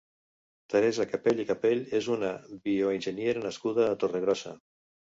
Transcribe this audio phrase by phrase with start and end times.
[0.73, 2.33] Teresa Capell i Capell és una
[2.65, 4.61] bioenginyera nascuda a Torregrossa.